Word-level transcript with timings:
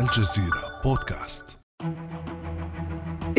الجزيرة 0.00 0.80
بودكاست. 0.84 1.44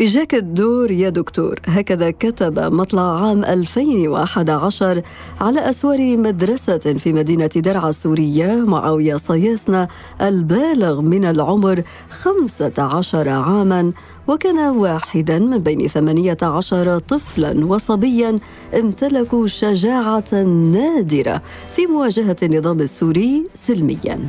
إجاك 0.00 0.34
الدور 0.34 0.90
يا 0.90 1.08
دكتور. 1.08 1.60
هكذا 1.66 2.10
كتب 2.10 2.58
مطلع 2.58 3.26
عام 3.26 3.44
2011 3.44 5.02
على 5.40 5.68
أسوار 5.68 6.16
مدرسة 6.16 6.78
في 6.78 7.12
مدينة 7.12 7.46
درعا 7.56 7.88
السورية 7.88 8.46
معاوية 8.54 9.16
صياصنة 9.16 9.88
البالغ 10.20 11.00
من 11.00 11.24
العمر 11.24 11.82
15 12.10 13.28
عاما 13.28 13.92
وكان 14.28 14.58
واحدا 14.58 15.38
من 15.38 15.58
بين 15.58 15.88
18 15.88 16.98
طفلا 16.98 17.66
وصبيا 17.66 18.38
امتلكوا 18.74 19.46
شجاعة 19.46 20.42
نادرة 20.72 21.42
في 21.72 21.86
مواجهة 21.86 22.36
النظام 22.42 22.80
السوري 22.80 23.44
سلميا. 23.54 24.28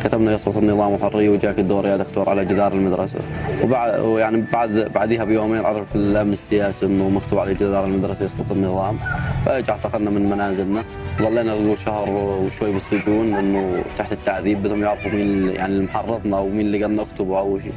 كتبنا 0.00 0.32
يسقط 0.34 0.56
النظام 0.56 0.92
وحرية 0.92 1.28
وجاك 1.30 1.58
الدور 1.58 1.86
يا 1.86 1.96
دكتور 1.96 2.28
على 2.28 2.44
جدار 2.44 2.72
المدرسة. 2.72 3.18
وبعد 3.64 4.00
ويعني 4.00 4.44
بعد 4.52 4.90
بعديها 4.94 5.24
بيومين 5.24 5.64
عرف 5.64 5.96
الأمن 5.96 6.32
السياسي 6.32 6.86
إنه 6.86 7.08
مكتوب 7.08 7.38
على 7.38 7.54
جدار 7.54 7.84
المدرسة 7.84 8.24
يسقط 8.24 8.52
النظام. 8.52 8.98
فاجى 9.44 9.70
اعتقلنا 9.70 10.10
من 10.10 10.30
منازلنا. 10.30 10.84
ظلينا 11.18 11.42
نقول 11.42 11.78
شهر 11.78 12.10
وشوي 12.10 12.72
بالسجون 12.72 13.34
إنه 13.34 13.84
تحت 13.96 14.12
التعذيب 14.12 14.62
بدهم 14.62 14.82
يعرفوا 14.82 15.10
مين 15.10 15.48
يعني 15.48 15.72
اللي 15.72 15.84
محرضنا 15.84 16.38
ومين 16.38 16.66
اللي 16.66 16.82
قال 16.82 16.96
نكتب 16.96 17.32
أو 17.32 17.58
شيء. 17.58 17.74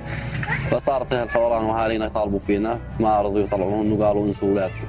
فصارت 0.68 1.14
الحواران 1.14 1.64
واهالينا 1.64 2.06
يطالبوا 2.06 2.40
فينا. 2.40 2.80
ما 3.00 3.22
رضوا 3.22 3.40
يطلعون 3.40 3.92
وقالوا 3.92 4.26
انسوا 4.26 4.50
اولادكم 4.50 4.88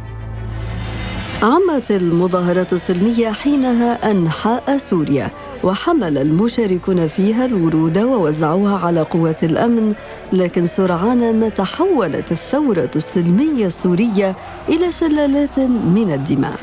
عمت 1.43 1.91
المظاهرات 1.91 2.73
السلمية 2.73 3.31
حينها 3.31 4.11
أنحاء 4.11 4.79
سوريا. 4.79 5.31
وحمل 5.65 6.19
المشاركون 6.19 7.07
فيها 7.09 7.45
الورود 7.45 7.99
ووزعوها 7.99 8.87
على 8.87 9.01
قوات 9.01 9.45
الأمن 9.45 9.95
لكن 10.33 10.67
سرعان 10.67 11.41
ما 11.41 11.49
تحولت 11.49 12.33
الثورة 12.33 12.91
السلمية 12.97 13.67
السورية 13.67 14.37
إلى 14.69 14.93
شلالات 14.93 15.59
من 15.59 16.13
الدماء. 16.13 16.57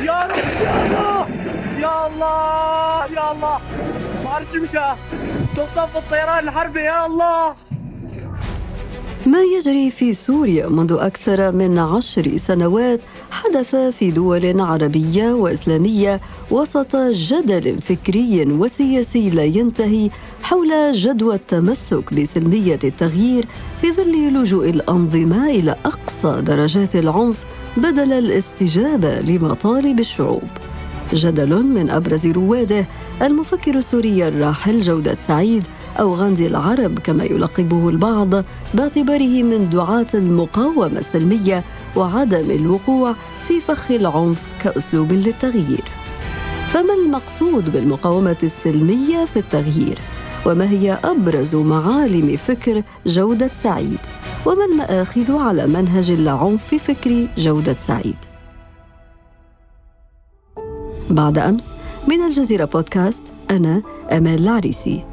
يا 0.00 0.24
الله! 0.24 1.28
يا 1.78 2.06
الله! 2.06 3.06
يا 3.16 3.32
الله! 3.32 3.58
ما 4.24 4.30
عرفت 4.30 4.56
مشى. 4.56 4.88
تصف 5.54 5.96
الطيران 5.96 6.44
الحربي 6.48 6.80
يا 6.80 7.06
الله! 7.06 7.71
ما 9.26 9.42
يجري 9.42 9.90
في 9.90 10.14
سوريا 10.14 10.68
منذ 10.68 10.92
أكثر 10.92 11.52
من 11.52 11.78
عشر 11.78 12.36
سنوات 12.36 13.00
حدث 13.30 13.76
في 13.76 14.10
دول 14.10 14.60
عربية 14.60 15.32
وإسلامية 15.32 16.20
وسط 16.50 16.96
جدل 16.96 17.78
فكري 17.78 18.44
وسياسي 18.52 19.30
لا 19.30 19.44
ينتهي 19.44 20.10
حول 20.42 20.92
جدوى 20.92 21.34
التمسك 21.34 22.14
بسلمية 22.14 22.78
التغيير 22.84 23.44
في 23.80 23.92
ظل 23.92 24.12
لجوء 24.12 24.70
الأنظمة 24.70 25.50
إلى 25.50 25.76
أقصى 25.84 26.42
درجات 26.42 26.96
العنف 26.96 27.44
بدل 27.76 28.12
الاستجابة 28.12 29.20
لمطالب 29.20 30.00
الشعوب. 30.00 30.42
جدل 31.14 31.62
من 31.62 31.90
أبرز 31.90 32.26
رواده 32.26 32.86
المفكر 33.22 33.74
السوري 33.74 34.28
الراحل 34.28 34.80
جودة 34.80 35.14
سعيد 35.14 35.64
أو 36.00 36.14
غاندي 36.14 36.46
العرب 36.46 36.98
كما 36.98 37.24
يلقبه 37.24 37.88
البعض 37.88 38.44
باعتباره 38.74 39.42
من 39.42 39.70
دعاة 39.70 40.06
المقاومة 40.14 40.98
السلمية 40.98 41.64
وعدم 41.96 42.50
الوقوع 42.50 43.14
في 43.48 43.60
فخ 43.60 43.90
العنف 43.90 44.42
كأسلوب 44.62 45.12
للتغيير. 45.12 45.84
فما 46.68 46.94
المقصود 47.04 47.72
بالمقاومة 47.72 48.36
السلمية 48.42 49.24
في 49.24 49.38
التغيير؟ 49.38 49.98
وما 50.46 50.70
هي 50.70 50.98
أبرز 51.04 51.54
معالم 51.56 52.36
فكر 52.36 52.82
جودة 53.06 53.50
سعيد؟ 53.54 53.98
وما 54.46 54.64
المآخذ 54.64 55.32
على 55.32 55.66
منهج 55.66 56.10
العنف 56.10 56.74
فكري 56.74 57.28
جودة 57.38 57.76
سعيد؟ 57.86 58.16
بعد 61.10 61.38
أمس 61.38 61.72
من 62.08 62.22
الجزيرة 62.22 62.64
بودكاست 62.64 63.22
أنا 63.50 63.82
أمال 64.12 64.40
العريسي 64.40 65.04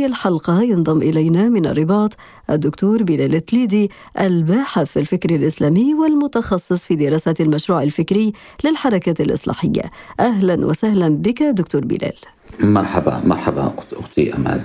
هذه 0.00 0.06
الحلقة 0.06 0.62
ينضم 0.62 1.02
إلينا 1.02 1.48
من 1.48 1.66
الرباط 1.66 2.16
الدكتور 2.50 3.02
بلال 3.02 3.34
التليدي 3.34 3.90
الباحث 4.20 4.90
في 4.90 4.98
الفكر 4.98 5.30
الإسلامي 5.30 5.94
والمتخصص 5.94 6.84
في 6.84 6.96
دراسة 6.96 7.34
المشروع 7.40 7.82
الفكري 7.82 8.32
للحركة 8.64 9.22
الإصلاحية. 9.22 9.82
أهلا 10.20 10.66
وسهلا 10.66 11.08
بك 11.08 11.42
دكتور 11.42 11.84
بلال. 11.84 12.16
مرحبا 12.60 13.20
مرحبا 13.24 13.72
أختي 13.92 14.34
أمال. 14.34 14.60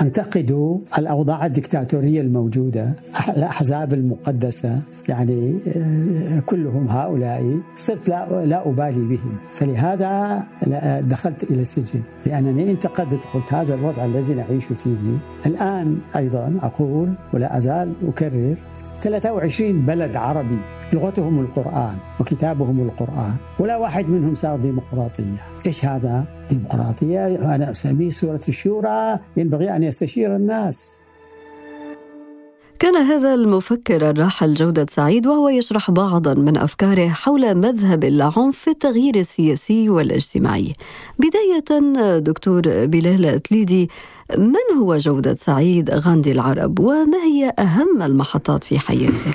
انتقدوا 0.00 0.78
الأوضاع 0.98 1.46
الدكتاتورية 1.46 2.20
الموجودة 2.20 2.92
الأحزاب 3.36 3.94
المقدسة 3.94 4.80
يعني 5.08 5.58
آه، 5.76 6.40
كلهم 6.40 6.88
هؤلاء 6.88 7.60
صرت 7.76 8.08
لا 8.08 8.44
لا 8.44 8.68
أبالي 8.68 9.06
بهم. 9.08 9.38
فلهذا 9.54 10.42
دخلت 11.00 11.50
إلى 11.50 11.62
السجن. 11.62 12.00
لأنني 12.26 12.70
انتقدت 12.70 13.24
قلت 13.34 13.54
هذا 13.54 13.74
الوضع 13.74 14.04
الذي 14.04 14.34
نعيش 14.34 14.64
فيه. 14.64 15.18
الآن 15.46 15.98
أيضا 16.16 16.58
أقول 16.62 17.12
ولا 17.34 17.56
أزال 17.56 17.92
أكرر 18.08 18.56
23 19.00 19.86
بلد 19.86 20.16
عربي 20.16 20.58
لغتهم 20.92 21.40
القرآن 21.40 21.96
وكتابهم 22.20 22.80
القرآن. 22.80 23.36
ولا 23.58 23.76
واحد 23.76 24.08
منهم 24.08 24.34
صار 24.34 24.56
ديمقراطية. 24.58 25.42
إيش 25.66 25.84
هذا؟ 25.84 26.24
ديمقراطية. 26.50 27.26
أنا 27.54 27.70
أسميه 27.70 28.10
سورة 28.10 28.40
الشورى. 28.48 29.18
ينبغي 29.36 29.76
أن 29.76 29.82
يستشير 29.82 30.36
الناس. 30.36 30.98
كان 32.78 32.96
هذا 32.96 33.34
المفكر 33.34 34.10
الراحل 34.10 34.54
جودة 34.54 34.86
سعيد 34.90 35.26
وهو 35.26 35.48
يشرح 35.48 35.90
بعضا 35.90 36.34
من 36.34 36.56
أفكاره 36.56 37.08
حول 37.08 37.54
مذهب 37.54 38.04
العنف 38.04 38.58
في 38.58 38.70
التغيير 38.70 39.16
السياسي 39.16 39.88
والاجتماعي. 39.90 40.72
بداية 41.18 42.18
دكتور 42.18 42.62
بلال 42.66 43.42
تليدي 43.42 43.90
من 44.38 44.78
هو 44.80 44.96
جودة 44.96 45.34
سعيد 45.34 45.90
غاندي 45.90 46.32
العرب؟ 46.32 46.80
وما 46.80 47.18
هي 47.18 47.52
أهم 47.58 48.02
المحطات 48.02 48.64
في 48.64 48.78
حياته؟ 48.78 49.32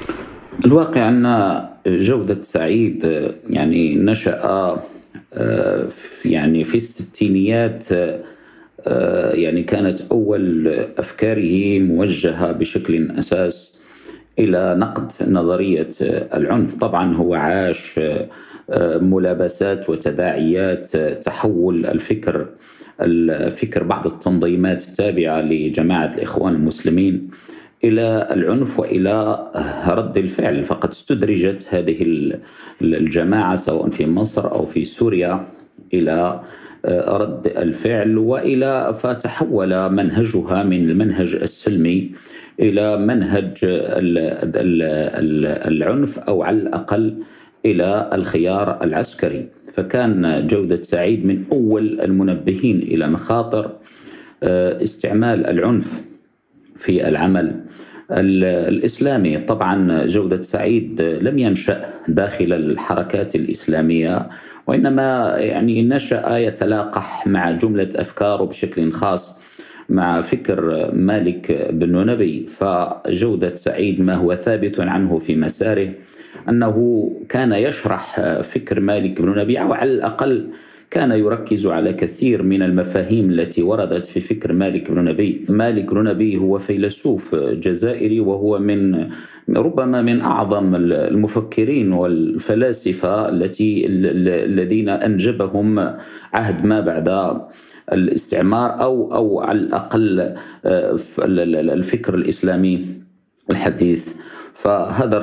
الواقع 0.66 1.10
أن 1.10 1.60
جودة 1.88 2.42
سعيد 2.42 3.32
يعني 3.50 3.96
نشأ 3.96 4.40
آه، 5.34 5.88
يعني 6.26 6.64
في 6.64 6.78
الستينيات 6.78 7.86
آه، 8.88 9.32
يعني 9.34 9.64
كانت 9.64 10.02
أول 10.12 10.68
أفكاره 10.98 11.80
موجهة 11.80 12.52
بشكل 12.52 13.12
أساس 13.12 13.80
إلى 14.40 14.76
نقد 14.80 15.12
نظرية 15.28 15.90
العنف. 16.34 16.76
طبعا 16.76 17.16
هو 17.16 17.34
عاش 17.34 18.00
آه، 18.70 18.98
ملابسات 18.98 19.90
وتداعيات 19.90 20.98
تحول 20.98 21.86
الفكر 21.86 22.48
الفكر 23.02 23.84
بعض 23.84 24.08
التنظيمات 24.08 24.88
التابعة 24.88 25.42
لجماعة 25.42 26.14
الإخوان 26.16 26.56
المسلمين. 26.56 27.30
إلى 27.84 28.28
العنف 28.32 28.80
وإلى 28.80 29.48
رد 29.88 30.18
الفعل. 30.18 30.64
فقد 30.64 30.90
استدرجت 30.90 31.68
هذه 31.70 32.32
الجماعة 32.82 33.56
سواء 33.56 33.90
في 33.90 34.06
مصر 34.06 34.52
أو 34.52 34.66
في 34.66 34.86
سوريا 34.86 35.48
إلى 35.94 36.42
آه، 36.86 37.18
رد 37.18 37.48
الفعل 37.48 38.18
وإلى 38.18 38.94
فتحول 39.00 39.92
منهجها 39.92 40.64
من 40.64 40.90
المنهج 40.90 41.36
السلمي 41.36 42.12
إلى 42.60 42.98
منهج 42.98 43.58
العنف 45.68 46.20
أو 46.20 46.44
على 46.44 46.58
الأقل 46.58 47.18
إلى 47.66 48.10
الخيار 48.14 48.84
العسكري. 48.84 49.48
فكان 49.74 50.48
جودة 50.48 50.84
سعيد 50.84 51.26
من 51.26 51.44
أول 51.52 52.02
المنبهين 52.02 52.80
إلى 52.80 53.08
مخاطر 53.08 53.72
آه، 54.44 54.84
استعمال 54.84 55.48
العنف 55.48 56.06
في 56.76 57.08
العمل. 57.08 57.64
الإسلامي. 58.12 59.38
طبعا 59.38 60.06
جودة 60.06 60.42
سعيد 60.42 61.02
لم 61.02 61.40
ينشأ 61.40 61.86
داخل 62.08 62.54
الحركات 62.54 63.36
الإسلامية 63.36 64.30
وإنما 64.68 65.36
يعني 65.38 65.84
نشأ 65.84 66.38
يتلاقح 66.38 67.28
مع 67.28 67.52
جملة 67.52 67.90
أفكاره 67.96 68.44
بشكل 68.44 68.92
خاص 68.92 69.38
مع 69.90 70.22
فكر 70.22 70.92
مالك 70.94 71.70
بن 71.74 72.06
نبي. 72.06 72.46
فجودة 72.48 73.56
سعيد 73.56 74.02
ما 74.02 74.16
هو 74.16 74.36
ثابت 74.36 74.80
عنه 74.80 75.18
في 75.18 75.36
مساره 75.36 75.90
أنه 76.50 77.10
كان 77.30 77.54
يشرح 77.54 78.20
فكر 78.42 78.80
مالك 78.80 79.22
بن 79.22 79.40
نبي 79.40 79.62
أو 79.62 79.74
على 79.74 79.92
الأقل 79.92 80.50
كان 80.94 81.12
يركز 81.12 81.66
على 81.68 81.94
كثير 81.94 82.44
من 82.44 82.62
المفاهيم 82.62 83.30
التي 83.30 83.64
وردت 83.64 84.08
في 84.08 84.20
فكر 84.22 84.54
مالك 84.54 84.92
بن 84.92 85.04
نبي. 85.04 85.46
مالك 85.50 85.94
بن 85.94 86.04
نبي 86.04 86.38
هو 86.38 86.60
فيلسوف 86.60 87.36
جزائري 87.36 88.20
وهو 88.20 88.60
من 88.60 89.10
ربما 89.50 90.02
من 90.02 90.22
أعظم 90.22 90.76
المفكرين 90.76 91.94
والفلاسفة 91.94 93.30
التي 93.30 93.86
الذين 93.88 94.90
أنجبهم 94.90 95.80
عهد 96.34 96.66
ما 96.66 96.80
بعد 96.80 97.42
الاستعمار 97.94 98.82
أو 98.82 99.16
أو 99.16 99.40
على 99.42 99.60
الأقل 99.60 100.36
الفكر 101.70 102.16
الإسلامي. 102.16 103.03
الحديث. 103.50 104.16
فهذا 104.54 105.18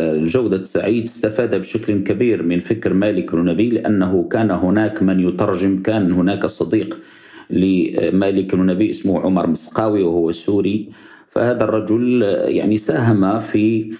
الجودة 0.00 0.64
سعيد 0.64 1.04
استفاد 1.04 1.54
بشكل 1.54 2.04
كبير 2.04 2.42
من 2.42 2.60
فكر 2.60 2.92
مالك 2.92 3.34
بن 3.34 3.44
نبي 3.44 3.70
لأنه 3.70 4.28
كان 4.32 4.50
هناك 4.50 5.02
من 5.02 5.20
يترجم 5.20 5.82
كان 5.82 6.12
هناك 6.12 6.46
صديق 6.46 6.98
لمالك 7.50 8.54
بن 8.54 8.66
نبي 8.66 8.90
اسمه 8.90 9.20
عمر 9.20 9.46
مسقاوي 9.46 10.02
وهو 10.02 10.32
سوري. 10.32 10.88
فهذا 11.28 11.64
الرجل 11.64 12.22
يعني 12.46 12.76
ساهم 12.76 13.38
في 13.38 13.94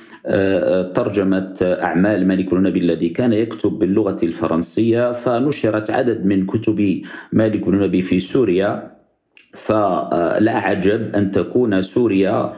ترجمة 0.95 1.55
أعمال 1.63 2.27
مالك 2.27 2.55
بن 2.55 2.63
نبي 2.63 2.79
الذي 2.79 3.09
كان 3.09 3.33
يكتب 3.33 3.71
باللغة 3.71 4.17
الفرنسية. 4.23 5.13
فنشرت 5.13 5.91
عدد 5.91 6.27
من 6.27 6.47
كتب 6.47 7.03
مالك 7.33 7.67
بن 7.67 7.79
نبي 7.79 8.03
في 8.03 8.21
سوريا. 8.21 8.91
فلا 9.53 10.57
عجب 10.57 11.15
أن 11.15 11.31
تكون 11.31 11.83
سوريا 11.83 12.31
آه، 12.31 12.55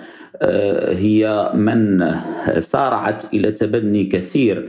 هي 0.89 1.51
من 1.55 2.11
سارعت 2.59 3.35
إلى 3.35 3.53
تبني 3.53 4.05
كثير 4.05 4.69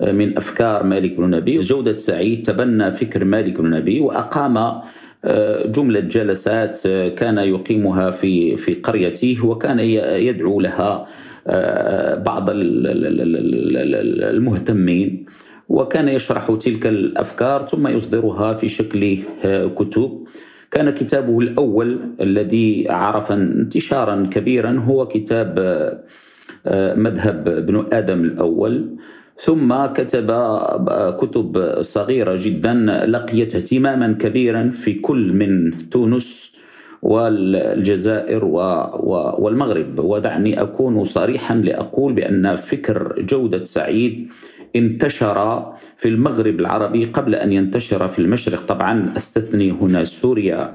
آه، 0.00 0.12
من 0.12 0.36
أفكار 0.36 0.82
مالك 0.82 1.16
بن 1.16 1.30
نبي 1.30 1.58
جودة 1.58 1.98
سعيد 1.98 2.42
تبنى 2.46 2.90
فكر 2.90 3.24
مالك 3.24 3.60
بن 3.60 3.70
نبي 3.70 4.00
وأقام 4.00 4.56
آه، 5.24 5.66
جملة 5.66 6.00
جلسات 6.00 6.80
كان 6.88 7.38
يقيمها 7.38 8.10
في 8.10 8.56
في 8.56 8.74
قريته 8.74 9.46
وكان 9.46 9.80
يدعو 9.80 10.60
لها 10.60 11.06
بعض 12.16 12.46
المهتمين. 14.30 15.26
وكان 15.68 16.08
يشرح 16.08 16.56
تلك 16.60 16.86
الأفكار 16.86 17.66
ثم 17.66 17.88
يصدرها 17.88 18.54
في 18.54 18.68
شكل 18.68 19.18
كتب. 19.76 20.24
كان 20.74 20.90
كتابه 20.90 21.38
الأول 21.38 22.00
الذي 22.20 22.86
عرف 22.90 23.32
انتشارا 23.32 24.28
كبيرا 24.30 24.82
هو 24.86 25.06
كتاب 25.06 25.58
آه، 26.66 26.94
مذهب 26.94 27.48
ابن 27.48 27.86
آدم 27.92 28.24
الأول. 28.24 28.96
ثم 29.44 29.86
كتب 29.86 30.30
آه، 30.30 31.16
كتب 31.20 31.82
صغيرة 31.82 32.36
جدا 32.36 32.74
لقيت 33.06 33.54
اهتماما 33.54 34.12
كبيرا 34.12 34.70
في 34.70 34.94
كل 34.94 35.32
من 35.32 35.72
تونس 35.90 36.54
والجزائر 37.02 38.44
والمغرب. 39.38 39.98
ودعني 39.98 40.62
أكون 40.62 41.04
صريحا 41.04 41.54
لأقول 41.54 42.12
بأن 42.12 42.56
فكر 42.56 43.14
جودة 43.18 43.64
سعيد 43.64 44.28
انتشر 44.76 45.72
في 45.96 46.08
المغرب 46.08 46.60
العربي 46.60 47.04
قبل 47.04 47.34
أن 47.34 47.52
ينتشر 47.52 48.08
في 48.08 48.18
المشرق. 48.18 48.66
طبعا 48.66 49.14
أستثني 49.16 49.70
هنا 49.70 50.04
سوريا. 50.04 50.74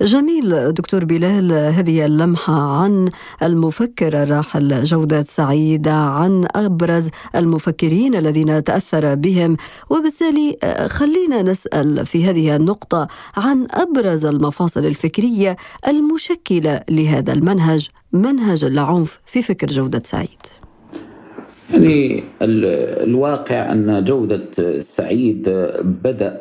جميل 0.00 0.72
دكتور 0.72 1.04
بلال 1.04 1.52
هذه 1.52 2.06
اللمحة 2.06 2.82
عن 2.82 3.10
المفكر 3.42 4.22
الراحل 4.22 4.84
جودة 4.84 5.22
سعيد 5.22 5.88
عن 5.88 6.44
أبرز 6.54 7.10
المفكرين 7.36 8.14
الذين 8.14 8.64
تأثر 8.64 9.14
بهم. 9.14 9.56
وبالتالي 9.90 10.56
خلينا 10.86 11.42
نسأل 11.42 12.06
في 12.06 12.24
هذه 12.24 12.56
النقطة 12.56 13.08
عن 13.36 13.66
أبرز 13.70 14.24
المفاصل 14.24 14.86
الفكرية 14.86 15.56
المشكلة 15.88 16.80
لهذا 16.90 17.32
المنهج 17.32 17.88
منهج 18.12 18.64
العنف 18.64 19.20
في 19.26 19.42
فكر 19.42 19.66
جودة 19.66 20.02
سعيد. 20.04 20.42
يعني 21.72 22.22
الواقع 22.42 23.72
أن 23.72 24.04
جودة 24.04 24.80
سعيد 24.80 25.48
بدأ 25.82 26.38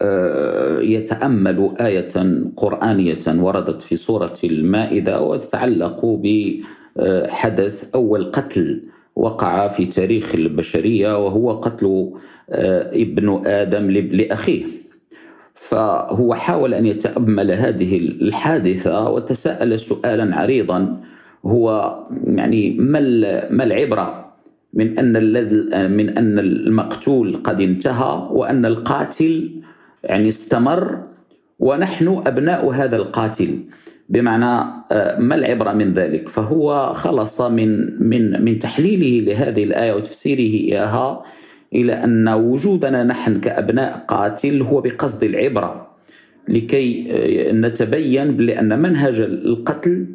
آه، 0.00 0.80
يتأمل 0.80 1.74
آية 1.80 2.42
قرآنية 2.56 3.20
وردت 3.28 3.82
في 3.82 3.96
سورة 3.96 4.36
المائدة 4.44 5.20
وتتعلق 5.20 6.20
بحدث 6.22 7.90
أول 7.94 8.32
قتل 8.32 8.82
وقع 9.16 9.68
في 9.68 9.86
تاريخ 9.86 10.34
البشرية 10.34 11.24
وهو 11.24 11.52
قتل 11.52 12.10
آه، 12.50 12.90
ابن 12.92 13.46
آدم 13.46 13.90
لأخيه. 13.90 14.64
فهو 15.54 16.34
حاول 16.34 16.74
أن 16.74 16.86
يتأمل 16.86 17.50
هذه 17.50 17.96
الحادثة 17.98 19.10
وتساءل 19.10 19.80
سؤالا 19.80 20.36
عريضا 20.36 21.00
هو 21.46 21.98
يعني 22.26 22.70
ما 23.50 23.64
العبرة 23.64 24.27
من 24.74 24.98
أن 24.98 25.12
من 25.90 26.18
أن 26.18 26.38
المقتول 26.38 27.36
قد 27.44 27.60
انتهى 27.60 28.28
وأن 28.30 28.66
القاتل 28.66 29.50
يعني 30.04 30.28
استمر 30.28 31.02
ونحن 31.58 32.22
أبناء 32.26 32.70
هذا 32.70 32.96
القاتل. 32.96 33.58
بمعنى 34.08 34.70
آه، 34.92 35.18
ما 35.18 35.34
العبرة 35.34 35.72
من 35.72 35.94
ذلك؟ 35.94 36.28
فهو 36.28 36.92
خلص 36.94 37.40
من 37.40 38.02
من 38.08 38.44
من 38.44 38.58
تحليله 38.58 39.32
لهذه 39.32 39.64
الآية 39.64 39.92
وتفسيره 39.92 40.64
إياها 40.64 41.22
إلى 41.74 41.92
أن 41.92 42.28
وجودنا 42.28 43.04
نحن 43.04 43.40
كأبناء 43.40 44.04
قاتل 44.08 44.62
هو 44.62 44.80
بقصد 44.80 45.24
العبرة. 45.24 45.88
لكي 46.48 47.06
آه، 47.10 47.52
نتبين 47.52 48.36
بان 48.36 48.78
منهج 48.78 49.20
القتل 49.20 50.06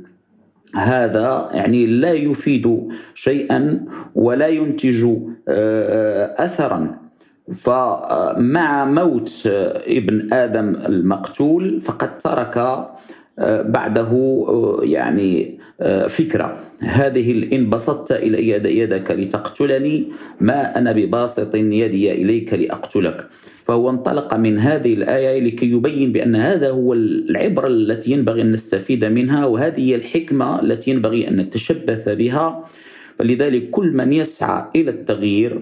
هذا 0.75 1.49
يعني 1.53 1.85
لا 1.85 2.11
يفيد 2.11 2.89
شيئا 3.15 3.85
ولا 4.15 4.47
ينتج 4.47 5.05
آه، 5.47 6.45
اثرا. 6.45 7.03
فمع 7.51 8.85
موت 8.85 9.41
ابن 9.87 10.33
آدم 10.33 10.75
المقتول 10.75 11.81
فقد 11.81 12.17
ترك 12.17 12.57
آه، 12.57 12.97
بعده 13.37 14.11
يعني 14.83 15.59
فكرة. 16.07 16.59
هذه 16.79 17.55
ان 17.55 17.69
بسطت 17.69 18.11
الي 18.11 18.77
يدك 18.79 19.11
لتقتلني 19.11 20.05
ما 20.41 20.77
أنا 20.77 20.91
بباسط 20.91 21.55
يدي 21.55 22.11
إليك 22.11 22.53
لأقتلك. 22.53 23.27
فهو 23.65 23.89
انطلق 23.89 24.33
من 24.33 24.59
هذه 24.59 24.93
الآية 24.93 25.39
لكي 25.39 25.71
يبين 25.71 26.11
بأن 26.11 26.35
هذا 26.35 26.69
هو 26.69 26.93
العبرة 26.93 27.67
التي 27.67 28.11
ينبغي 28.11 28.41
أن 28.41 28.51
نستفيد 28.51 29.05
منها 29.05 29.45
وهذه 29.45 29.79
هي 29.79 29.95
الحكمة 29.95 30.61
التي 30.61 30.91
ينبغي 30.91 31.27
أن 31.27 31.37
نتشبث 31.37 32.09
بها. 32.09 32.65
فلذلك 33.19 33.69
كل 33.69 33.91
من 33.91 34.13
يسعى 34.13 34.65
إلى 34.75 34.91
التغيير 34.91 35.61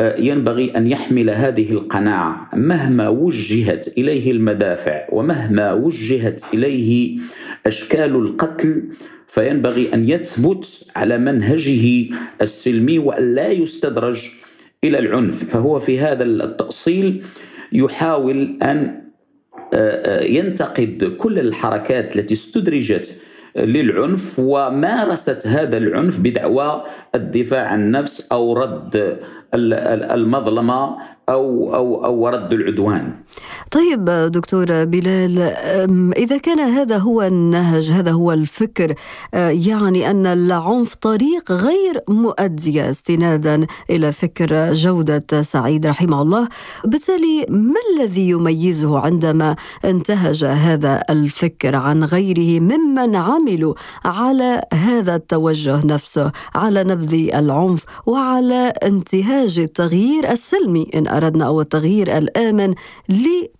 ينبغي 0.00 0.76
أن 0.76 0.86
يحمل 0.86 1.30
هذه 1.30 1.72
القناعة 1.72 2.50
مهما 2.54 3.08
وجهت 3.08 3.98
إليه 3.98 4.30
المدافع 4.30 5.06
ومهما 5.12 5.72
وجهت 5.72 6.42
إليه 6.54 7.18
أشكال 7.66 8.16
القتل 8.16 8.82
فينبغي 9.26 9.94
أن 9.94 10.08
يثبت 10.08 10.86
على 10.96 11.18
منهجه 11.18 12.14
السلمي 12.42 12.98
وأن 12.98 13.34
لا 13.34 13.48
يستدرج 13.48 14.20
إلى 14.84 14.98
العنف. 14.98 15.44
فهو 15.44 15.78
في 15.78 16.00
هذا 16.00 16.24
التأصيل 16.24 17.24
يحاول 17.72 18.58
أن 18.62 19.02
آه، 19.74 20.20
آه، 20.20 20.24
ينتقد 20.24 21.16
كل 21.18 21.38
الحركات 21.38 22.16
التي 22.16 22.34
استدرجت 22.34 23.16
للعنف 23.56 24.38
ومارست 24.38 25.46
هذا 25.46 25.76
العنف 25.76 26.20
بدعوى 26.20 26.84
الدفاع 27.14 27.66
عن 27.66 27.80
النفس 27.80 28.32
أو 28.32 28.52
رد 28.52 29.18
المظلمة 29.54 30.96
أو 31.28 31.74
أو 31.74 32.04
أو 32.04 32.28
رد 32.28 32.52
العدوان. 32.52 33.12
طيب 33.72 34.04
دكتور 34.04 34.84
بلال 34.84 35.38
إذا 36.16 36.36
كان 36.36 36.60
هذا 36.60 36.98
هو 36.98 37.22
النهج 37.22 37.90
هذا 37.90 38.10
هو 38.10 38.32
الفكر 38.32 38.94
يعني 39.34 40.10
أن 40.10 40.26
العنف 40.26 40.94
طريق 40.94 41.52
غير 41.52 42.00
مؤديه 42.08 42.90
استنادا 42.90 43.66
إلى 43.90 44.12
فكر 44.12 44.72
جودة 44.72 45.42
سعيد 45.42 45.86
رحمه 45.86 46.22
الله. 46.22 46.48
بالتالي 46.84 47.46
ما 47.48 47.80
الذي 47.94 48.28
يميزه 48.28 48.98
عندما 48.98 49.56
انتهج 49.84 50.44
هذا 50.44 51.02
الفكر 51.10 51.76
عن 51.76 52.04
غيره 52.04 52.60
ممن 52.60 53.16
عملوا 53.16 53.74
على 54.04 54.62
هذا 54.72 55.14
التوجه 55.14 55.86
نفسه 55.86 56.32
على 56.54 56.84
نبذ 56.84 57.14
العنف 57.34 57.84
وعلى 58.06 58.72
انتهاج 58.82 59.58
التغيير 59.58 60.30
السلمي؟ 60.30 60.90
إن 60.94 61.08
أردنا 61.08 61.46
أو 61.46 61.60
التغيير 61.60 62.18
الآمن 62.18 62.74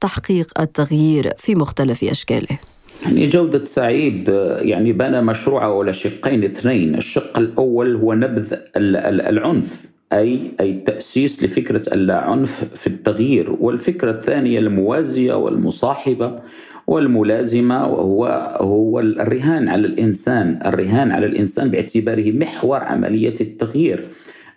لتحقيق 0.03 0.61
التغيير 0.61 1.33
في 1.39 1.55
مختلف 1.55 2.05
أشكاله. 2.05 2.59
يعني 3.05 3.27
جودة 3.27 3.65
سعيد 3.65 4.29
يعني 4.59 4.93
بنى 4.93 5.23
مشروعه 5.23 5.79
على 5.79 5.95
شقين 5.95 6.45
اثنين. 6.45 6.95
الشق 6.95 7.39
الأول 7.39 7.97
هو 7.97 8.15
نبذ 8.15 8.55
العنف 8.77 9.87
أي 10.13 10.41
أي 10.61 10.71
التأسيس 10.71 11.45
لفكرة 11.45 11.95
اللا 11.95 12.19
عنف 12.19 12.65
في 12.75 12.87
التغيير. 12.87 13.57
والفكرة 13.61 14.11
الثانية 14.11 14.59
الموازية 14.59 15.35
والمصاحبة 15.35 16.41
والملازمة 16.87 17.87
وهو 17.87 18.27
هو 18.61 19.01
الرهان 19.01 19.69
على 19.69 19.87
الإنسان. 19.87 20.61
الرهان 20.67 21.13
على 21.13 21.27
الإنسان 21.27 21.69
باعتباره 21.69 22.33
محور 22.33 22.85
عملية 22.85 23.35
التغيير 23.41 24.09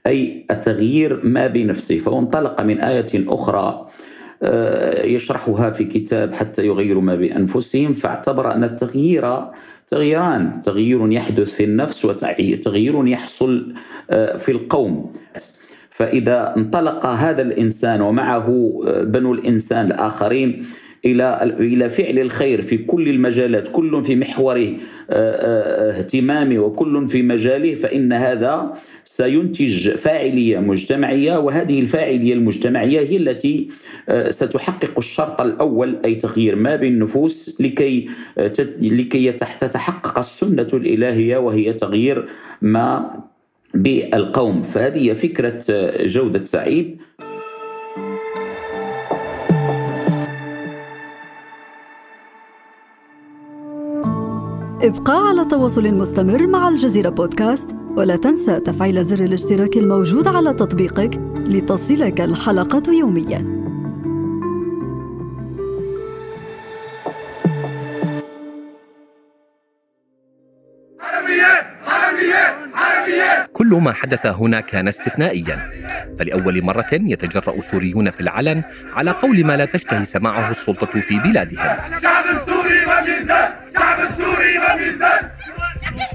أي 0.08 0.46
التغيير 0.52 1.20
ما 1.24 1.48
بنفسه. 1.48 2.00
فهو 2.00 2.20
انطلق 2.20 2.62
من 2.62 2.80
آية 2.80 3.08
أخرى. 3.28 3.88
يشرحها 5.04 5.70
في 5.70 5.84
كتاب 5.84 6.34
حتى 6.34 6.66
يغيروا 6.66 7.02
ما 7.02 7.16
بأنفسهم 7.16 7.94
فاعتبر 7.94 8.52
أن 8.54 8.64
التغيير 8.64 9.42
تغييران. 9.88 10.62
تغيير 10.62 11.12
يحدث 11.12 11.54
في 11.54 11.64
النفس 11.64 12.06
وتغيير 12.06 13.08
يحصل 13.08 13.74
آه، 14.10 14.38
في 14.38 14.52
القوم. 14.52 15.14
فإذا 15.90 16.54
انطلق 16.58 17.06
هذا 17.06 17.42
الإنسان 17.42 18.02
ومعه 18.02 18.82
آه، 18.88 19.04
بنو 19.04 19.34
الإنسان 19.34 19.86
الآخرين 19.86 20.66
إلى 21.06 21.56
إلى 21.60 21.90
فعل 21.90 22.20
الخير 22.20 22.62
في 22.62 22.78
كل 22.78 23.10
المجالات 23.10 23.68
كل 23.68 24.04
في 24.04 24.16
محور 24.16 24.74
اهتمامه 25.10 26.60
وكل 26.60 27.08
في 27.08 27.22
مجاله 27.22 27.76
فإن 27.76 28.14
هذا 28.14 28.74
سينتج 29.06 29.90
فاعلية 29.90 30.60
مجتمعية 30.60 31.38
وهذه 31.38 31.80
الفاعلية 31.80 32.34
المجتمعية 32.34 33.00
هي 33.00 33.18
التي 33.18 33.68
آه، 34.10 34.32
ستحقق 34.32 34.98
الشرط 34.98 35.42
الأول 35.42 35.98
أي 36.06 36.16
تغيير 36.16 36.56
ما 36.56 36.76
بين 36.76 36.94
النفوس 36.94 37.62
لكي 37.62 38.10
آه، 38.38 38.54
لكي 38.82 39.32
تتحقق 39.32 40.20
السنة 40.20 40.68
الإلهية 40.74 41.38
وهي 41.38 41.74
تغيير 41.74 42.28
ما 42.62 43.20
بالقوم. 43.74 44.62
فهذه 44.62 45.14
فكرة 45.14 45.64
آه، 45.70 46.06
جودة 46.08 46.46
سعيد. 46.46 46.98
ابقى 54.86 55.28
على 55.28 55.46
تواصل 55.46 55.94
مستمر 55.94 56.48
مع 56.48 56.68
الجزيرة 56.70 57.10
بودكاست 57.10 57.70
ولا 57.98 58.16
تنسى 58.16 58.60
تفعيل 58.60 59.06
زر 59.06 59.20
الاشتراك 59.20 59.78
الموجود 59.78 60.28
على 60.28 60.54
تطبيقك 60.54 61.20
لتصلك 61.36 62.22
الحلقة 62.22 62.94
يومياً. 62.94 63.56
كل 73.54 73.68
ما 73.68 73.92
حدث 73.92 74.26
هنا 74.26 74.60
كان 74.62 74.88
استثنائيا. 74.88 75.70
فلأول 76.20 76.62
مرة 76.64 76.86
يتجرأ 76.92 77.56
السوريون 77.56 78.12
في 78.12 78.22
العلن 78.22 78.64
على 78.94 79.12
قول 79.12 79.46
ما 79.46 79.58
لا 79.58 79.66
تشتهي 79.66 80.06
سماعه 80.06 80.50
السلطة 80.52 80.86
في 80.86 81.20
بلادهم. 81.20 81.78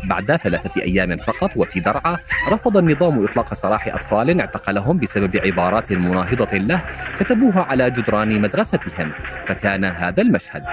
بعد 0.05 0.37
ثلاثة 0.37 0.83
أيام 0.83 1.17
فقط 1.17 1.57
وفي 1.57 1.81
درعا 1.81 2.19
رفض 2.49 2.77
النظام 2.77 3.25
إطلاق 3.25 3.55
سراح 3.55 3.89
أطفال 3.89 4.41
اعتقلهم 4.41 4.99
بسبب 4.99 5.37
عبارات 5.37 5.93
مناهضة 5.93 6.59
له 6.59 6.85
كتبوها 7.19 7.63
على 7.63 7.91
جدران 7.91 8.41
مدرستهم 8.41 9.13
فكان 9.47 9.85
هذا 9.85 10.23
المشهد. 10.23 10.65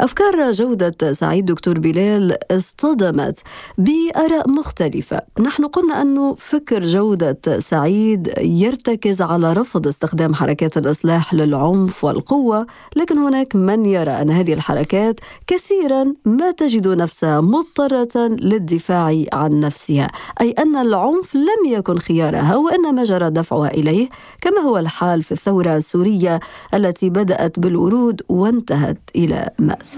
أفكار 0.00 0.50
جودة 0.50 1.12
سعيد 1.12 1.44
دكتور 1.46 1.78
بلال 1.78 2.36
اصطدمت 2.50 3.38
بآراء 3.78 4.50
مختلفة. 4.50 5.20
نحن 5.40 5.66
قلنا 5.66 6.02
أنه 6.02 6.34
فكر 6.34 6.82
جودة 6.82 7.58
سعيد 7.58 8.32
يرتكز 8.40 9.22
على 9.22 9.52
رفض 9.52 9.86
استخدام 9.86 10.34
حركات 10.34 10.76
الإصلاح 10.76 11.34
للعنف 11.34 12.04
والقوة 12.04 12.66
لكن 12.96 13.18
هناك 13.18 13.56
من 13.56 13.86
يرى 13.86 14.10
أن 14.10 14.30
هذه 14.30 14.52
الحركات 14.52 15.20
كثيرا 15.46 16.14
ما 16.24 16.50
تجد 16.50 16.88
نفسها 16.88 17.40
مضطرة 17.40 18.26
للدفاع 18.28 19.24
عن 19.32 19.60
نفسها 19.60 20.08
أي 20.40 20.50
أن 20.50 20.76
العنف 20.76 21.34
لم 21.34 21.72
يكن 21.72 21.98
خيارها 21.98 22.56
وإنما 22.56 23.04
جرى 23.04 23.30
دفعها 23.30 23.68
إليه 23.68 24.08
كما 24.40 24.60
هو 24.60 24.78
الحال 24.78 25.22
في 25.22 25.32
الثورة 25.32 25.76
السورية 25.76 26.40
التي 26.74 27.10
بدأت 27.10 27.58
بالورود 27.58 28.22
وانتهت 28.28 28.98
إلى 29.16 29.50
مأساة 29.58 29.89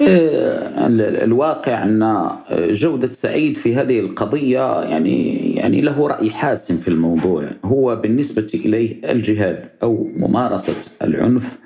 إيه، 0.00 0.58
الواقع 1.24 1.82
أن 1.82 2.30
جودة 2.50 3.12
سعيد 3.12 3.56
في 3.56 3.74
هذه 3.74 4.00
القضية 4.00 4.82
يعني 4.82 5.38
يعني 5.54 5.80
له 5.80 6.08
رأي 6.08 6.30
حاسم 6.30 6.76
في 6.76 6.88
الموضوع. 6.88 7.50
هو 7.64 7.96
بالنسبة 7.96 8.46
إليه 8.54 9.12
الجهاد 9.12 9.64
أو 9.82 10.08
ممارسة 10.16 10.74
العنف 11.02 11.58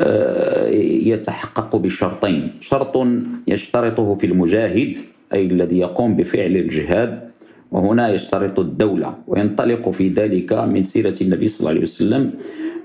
آه، 0.00 0.68
يتحقق 1.08 1.76
بشرطين. 1.76 2.52
شرط 2.60 3.06
يشترطه 3.46 4.14
في 4.14 4.26
المجاهد 4.26 4.96
أي 5.32 5.46
الذي 5.46 5.78
يقوم 5.78 6.16
بفعل 6.16 6.56
الجهاد 6.56 7.27
وهنا 7.72 8.08
يشترط 8.08 8.58
الدولة 8.58 9.14
وينطلق 9.26 9.90
في 9.90 10.08
ذلك 10.08 10.52
من 10.52 10.82
سيرة 10.82 11.14
النبي 11.20 11.48
صلى 11.48 11.60
الله 11.60 11.70
عليه 11.70 11.82
وسلم 11.82 12.30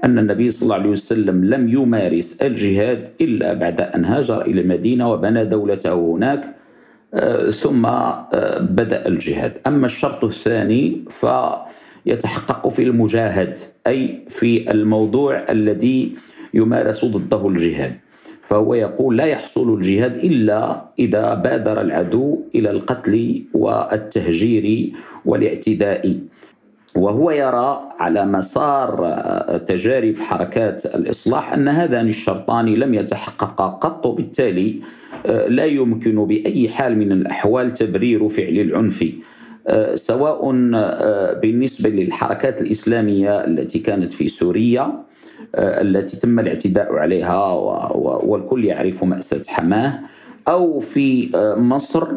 أن 0.04 0.20
النبي 0.20 0.52
صلى 0.52 0.64
الله 0.64 0.76
عليه 0.76 0.90
وسلم 0.90 1.46
لم 1.46 1.70
يمارس 1.70 2.42
الجهاد 2.42 3.08
إلا 3.22 3.54
بعد 3.54 3.82
أن 3.82 4.06
هاجر 4.06 4.42
إلى 4.42 4.62
المدينة 4.62 5.12
وبنى 5.12 5.46
دولته 5.46 5.94
هناك 5.94 6.56
آه، 7.14 7.50
ثم 7.50 7.86
آه، 7.86 8.60
بدأ 8.60 9.08
الجهاد. 9.08 9.58
أما 9.68 9.86
الشرط 9.86 10.24
الثاني 10.24 11.06
فيتحقق 11.10 12.68
في 12.68 12.84
المجاهد 12.84 13.58
أي 13.88 14.20
في 14.30 14.72
الموضوع 14.72 15.46
الذي 15.50 16.12
يمارس 16.54 17.06
ضده 17.06 17.48
الجهاد. 17.48 17.94
فهو 18.44 18.74
يقول 18.74 19.18
لا 19.18 19.26
يحصل 19.26 19.74
الجهاد 19.74 20.16
إلا 20.18 20.82
إذا 21.00 21.34
بادر 21.34 21.82
العدو 21.82 22.40
إلى 22.56 22.72
القتل 22.72 23.44
والتهجير 23.54 24.92
والاعتداء. 25.26 26.20
وهو 26.96 27.32
يرى 27.32 27.90
على 28.00 28.26
مسار 28.26 28.96
تجارب 29.68 30.18
حركات 30.18 30.86
الإصلاح 30.86 31.54
أن 31.54 31.68
هذان 31.68 32.08
الشرطان 32.08 32.66
لم 32.66 32.94
يتحققا 32.94 33.68
قط 33.68 34.08
بالتالي 34.08 34.80
آه، 35.26 35.48
لا 35.48 35.66
يمكن 35.66 36.26
بأي 36.26 36.70
حال 36.70 36.98
من 36.98 37.12
الأحوال 37.12 37.74
تبرير 37.74 38.30
فعل 38.30 38.58
العنف 38.60 39.14
سواء 39.94 40.52
بالنسبة 41.42 41.90
للحركات 41.90 42.62
الإسلامية 42.62 43.46
التي 43.46 43.80
كانت 43.80 44.14
في 44.14 44.28
سوريا 44.28 45.04
التي 45.56 46.18
تم 46.18 46.40
الاعتداء 46.40 46.96
عليها 46.96 47.52
والكل 48.24 48.66
يعرف 48.66 49.04
مأساة 49.04 49.44
حماة 49.48 50.00
أو 50.48 50.80
في 50.80 51.30
مصر 51.58 52.08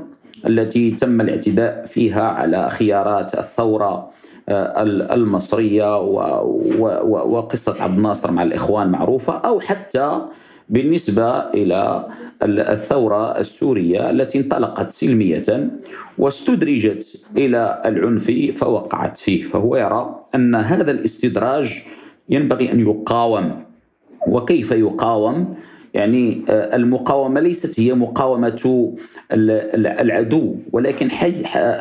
التي 0.47 0.91
تم 0.91 1.21
الاعتداء 1.21 1.85
فيها 1.85 2.29
على 2.29 2.71
خيارات 2.71 3.35
الثورة 3.35 4.11
آه، 4.49 4.83
المصرية 5.15 6.01
وقصة 6.01 7.83
عبد 7.83 7.97
الناصر 7.97 8.31
مع 8.31 8.43
الإخوان 8.43 8.89
معروفة 8.89 9.33
أو 9.33 9.61
حتى 9.61 10.21
بالنسبة 10.69 11.39
إلى 11.39 12.07
الثورة 12.43 13.39
السورية 13.39 14.11
التي 14.11 14.39
انطلقت 14.39 14.93
سلمية 14.93 15.71
واستدرجت 16.19 17.21
إلى 17.37 17.83
العنف 17.87 18.31
فوقعت 18.57 19.17
فيه. 19.17 19.43
فهو 19.43 19.77
يرى 19.77 20.21
أن 20.35 20.55
هذا 20.55 20.91
الاستدراج 20.91 21.83
ينبغي 22.29 22.73
أن 22.73 22.81
يقاوم. 22.81 23.65
وكيف 24.29 24.71
يقاوم؟ 24.71 25.55
يعني 25.95 26.43
آه، 26.49 26.77
المقاومة 26.77 27.41
ليست 27.41 27.81
هي 27.81 27.95
مقاومة 27.95 28.95
العدو 29.33 30.57
ولكن 30.73 31.09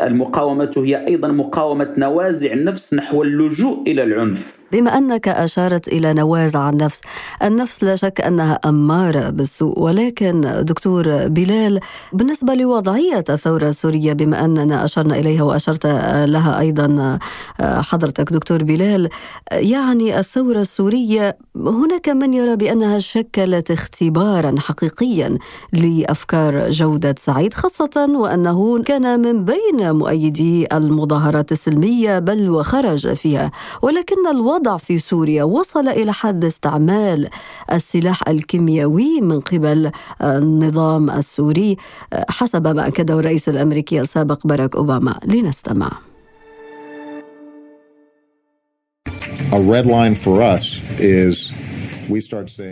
المقاومة 0.08 0.72
هي 0.78 1.08
أيضا 1.08 1.28
مقاومة 1.28 1.94
نوازع 1.98 2.54
النفس 2.54 2.94
نحو 2.94 3.24
اللجوء 3.24 3.82
إلى 3.88 4.04
العنف. 4.04 4.60
بما 4.76 4.98
أنك 4.98 5.28
أشارت 5.28 5.88
إلى 5.88 6.14
نوازع 6.14 6.70
النفس 6.70 7.02
النفس 7.44 7.84
لا 7.84 7.96
شك 7.96 8.22
أنها 8.22 8.60
أمارة 8.66 9.30
بالسوء 9.30 9.80
ولكن 9.80 10.42
دكتور 10.62 11.28
بلال 11.28 11.80
بالنسبة 12.14 12.54
لوضعية 12.54 13.24
الثورة 13.30 13.70
السورية 13.70 14.14
بما 14.14 14.46
أننا 14.46 14.84
أشرنا 14.86 15.16
إليها 15.16 15.44
وأشرت 15.44 15.86
لها 16.26 16.60
أيضا 16.60 17.20
حضرتك 17.62 18.34
دكتور 18.34 18.64
بلال 18.64 19.10
يعني 19.52 20.20
الثورة 20.20 20.62
السورية 20.62 21.38
هناك 21.56 22.10
من 22.10 22.34
يرى 22.34 22.56
بأنها 22.56 23.00
شكلت 23.00 23.72
اختبارا 23.72 24.56
حقيقيا 24.60 25.38
لأفكار 25.74 26.70
جودة 26.70 27.16
سعيد 27.20 27.54
خاصة 27.54 28.08
وأنه 28.16 28.84
كان 28.84 29.20
من 29.20 29.46
بين 29.46 29.92
مؤيدي 29.92 30.68
المظاهرات 30.74 31.52
السلمية 31.52 32.20
بل 32.20 32.50
وخرج 32.50 33.14
فيها. 33.14 33.52
ولكن 33.82 34.28
الوضع 34.32 34.65
الوضع 34.66 34.78
في 34.78 35.00
سوريا 35.00 35.44
وصل 35.44 35.88
إلى 35.88 36.14
حد 36.14 36.46
استعمال 36.46 37.30
السلاح 37.74 38.28
الكيميائي 38.30 39.22
من 39.22 39.40
قبل 39.40 39.92
النظام 40.22 41.10
السوري 41.10 41.78
حسب 42.30 42.68
ما 42.68 42.88
أكده 42.88 43.20
الرئيس 43.20 43.50
الأمريكي 43.50 44.02
السابق 44.02 44.48
باراك 44.48 44.76
أوباما. 44.76 45.20
لنستمع. 45.26 45.92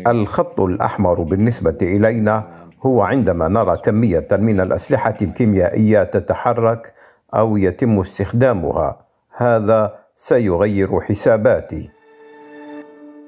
الخط 0.07 0.61
الأحمر 0.61 1.21
بالنسبة 1.21 1.77
إلينا 1.81 2.47
هو 2.85 3.01
عندما 3.01 3.47
نرى 3.47 3.77
كمية 3.77 4.27
من 4.31 4.59
الأسلحة 4.59 5.17
الكيميائية 5.21 6.03
تتحرك 6.03 6.93
أو 7.35 7.57
يتم 7.57 7.99
استخدامها. 7.99 9.05
هذا 9.37 10.02
سيغير 10.15 10.99
حساباتي 10.99 11.89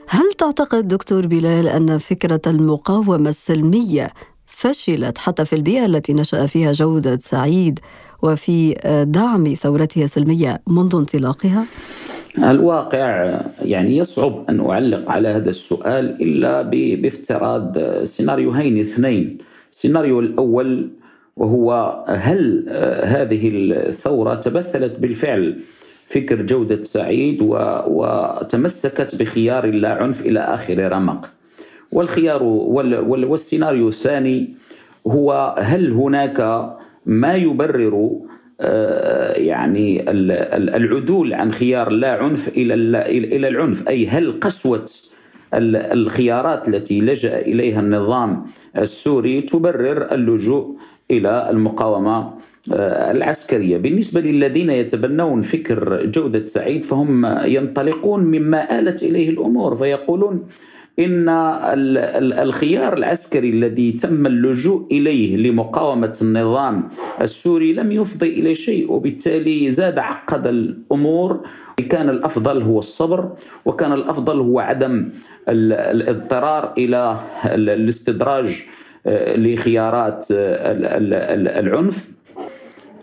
هل 0.07 0.33
تعتقد 0.37 0.87
دكتور 0.87 1.27
بلال 1.27 1.67
أن 1.67 1.97
فكرة 1.97 2.41
المقاومة 2.47 3.29
السلمية 3.29 4.09
فشلت 4.45 5.17
حتى 5.17 5.45
في 5.45 5.53
البيئة 5.55 5.85
التي 5.85 6.13
نشأ 6.13 6.45
فيها 6.45 6.71
جودة 6.71 7.17
سعيد 7.17 7.79
وفي 8.23 8.73
دعم 9.07 9.53
ثورته 9.53 10.03
السلمية 10.03 10.61
منذ 10.67 10.95
انطلاقها؟ 10.95 11.65
الواقع 12.37 13.41
يعني 13.61 13.97
يصعب 13.97 14.45
أن 14.49 14.59
أعلق 14.69 15.11
على 15.11 15.27
هذا 15.27 15.49
السؤال 15.49 16.21
إلا 16.21 16.61
بافتراض 17.01 17.77
سيناريوهين 18.03 18.79
اثنين، 18.79 19.37
السيناريو 19.71 20.19
الأول 20.19 20.91
وهو 21.37 22.03
هل 22.07 22.65
هذه 23.03 23.49
الثورة 23.53 24.35
تمثلت 24.35 24.99
بالفعل 24.99 25.59
فكر 26.07 26.41
جودة 26.41 26.83
سعيد 26.83 27.37
وتمسكت 27.41 29.15
بخيار 29.15 29.63
اللا 29.63 29.93
عنف 29.93 30.25
إلى 30.25 30.39
آخر 30.39 30.91
رمق. 30.91 31.29
والخيار 31.91 32.43
والسيناريو 32.43 33.89
الثاني 33.89 34.53
هو 35.07 35.55
هل 35.59 35.91
هناك 35.91 36.69
ما 37.05 37.35
يبرر 37.35 38.11
آه، 38.61 39.33
يعني 39.33 40.11
العدول 40.77 41.33
عن 41.33 41.51
خيار 41.51 41.89
لا 41.89 42.13
عنف 42.13 42.47
إلى 42.47 42.73
إلى 43.35 43.47
العنف 43.47 43.87
أي 43.87 44.07
هل 44.07 44.39
قسوة 44.39 44.85
الخيارات 45.53 46.67
التي 46.67 47.01
لجأ 47.01 47.39
إليها 47.39 47.79
النظام 47.79 48.45
السوري 48.77 49.41
تبرر 49.41 50.11
اللجوء 50.11 50.77
إلى 51.11 51.49
المقاومة 51.49 52.33
آه، 52.73 53.11
العسكرية. 53.11 53.77
بالنسبة 53.77 54.21
للذين 54.21 54.69
يتبنون 54.69 55.41
فكر 55.41 56.05
جودة 56.05 56.45
سعيد 56.45 56.83
فهم 56.83 57.25
ينطلقون 57.45 58.23
مما 58.23 58.79
آلت 58.79 59.03
إليه 59.03 59.29
الأمور 59.29 59.75
فيقولون 59.75 60.43
إن 60.99 61.29
الخيار 62.39 62.97
العسكري 62.97 63.49
الذي 63.49 63.91
تم 63.91 64.25
اللجوء 64.25 64.87
إليه 64.91 65.37
لمقاومة 65.37 66.17
النظام 66.21 66.89
السوري 67.21 67.73
لم 67.73 67.91
يفضي 67.91 68.29
إلى 68.29 68.55
شيء 68.55 68.91
وبالتالي 68.91 69.71
زاد 69.71 69.99
عقد 69.99 70.47
الأمور. 70.47 71.45
كان 71.89 72.09
الأفضل 72.09 72.61
هو 72.61 72.79
الصبر 72.79 73.29
وكان 73.65 73.93
الأفضل 73.93 74.39
هو 74.39 74.59
عدم 74.59 75.09
الإضطرار 75.49 76.73
إلى 76.77 77.19
الاستدراج 77.45 78.65
لخيارات 79.35 80.25
العنف. 80.31 82.15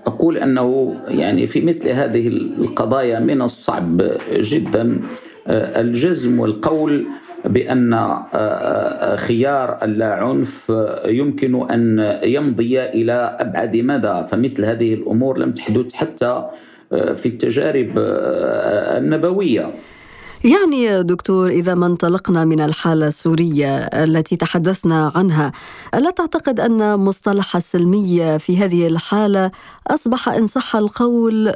أقول 0.06 0.36
أنه 0.36 0.96
يعني 1.08 1.46
في 1.46 1.60
مثل 1.60 1.88
هذه 1.88 2.28
القضايا 2.28 3.20
من 3.20 3.42
الصعب 3.42 4.02
جدا 4.32 5.00
آه، 5.46 5.80
الجزم 5.80 6.40
والقول 6.40 7.06
بأن 7.44 7.92
آه، 7.92 8.26
آه، 8.34 9.16
خيار 9.16 9.78
اللا 9.82 10.14
عنف 10.14 10.70
آه، 10.70 11.08
يمكن 11.08 11.70
أن 11.70 12.18
يمضي 12.24 12.82
إلى 12.82 13.36
أبعد 13.40 13.76
مدى. 13.76 14.22
فمثل 14.28 14.64
هذه 14.64 14.94
الأمور 14.94 15.38
لم 15.38 15.52
تحدث 15.52 15.94
حتى 15.94 16.44
في 16.90 17.26
التجارب 17.26 17.92
النبوية. 17.96 19.70
يعني 20.44 21.02
دكتور 21.02 21.50
إذا 21.50 21.74
ما 21.74 21.86
انطلقنا 21.86 22.44
من 22.44 22.60
الحالة 22.60 23.06
السورية 23.06 23.76
التي 23.78 24.36
تحدثنا 24.36 25.12
عنها 25.14 25.52
ألا 25.94 26.10
تعتقد 26.10 26.60
أن 26.60 26.98
مصطلح 26.98 27.56
السلمية 27.56 28.36
في 28.36 28.56
هذه 28.56 28.86
الحالة 28.86 29.50
أصبح 29.86 30.28
إن 30.28 30.46
صح 30.46 30.76
القول؟ 30.76 31.52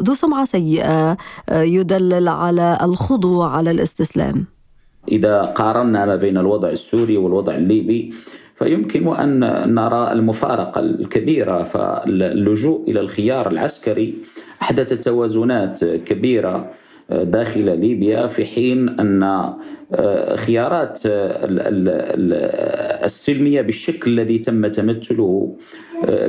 ذو 0.00 0.14
سمعة 0.14 0.44
سيئة 0.44 1.16
يدلل 1.52 2.28
على 2.28 2.78
الخضوع 2.82 3.56
على 3.56 3.70
الاستسلام. 3.70 4.44
إذا 5.12 5.42
قارنا 5.42 6.06
ما 6.06 6.16
بين 6.16 6.38
الوضع 6.38 6.68
السوري 6.68 7.16
والوضع 7.16 7.54
الليبي 7.54 8.14
فيمكن 8.54 9.16
أن 9.16 9.40
نرى 9.74 10.12
المفارقة 10.12 10.80
الكبيرة 10.80 11.62
فاللجوء 11.62 12.90
إلى 12.90 13.00
الخيار 13.00 13.50
العسكري 13.50 14.14
أحدث 14.62 15.04
توازنات 15.04 15.84
كبيرة 15.84 16.70
داخل 17.10 17.78
ليبيا 17.78 18.26
في 18.26 18.44
حين 18.44 18.88
أن 18.88 19.52
خيارات 20.36 21.00
السلمية 23.04 23.60
بالشكل 23.60 24.10
الذي 24.10 24.38
تم 24.38 24.66
تمثله 24.66 25.56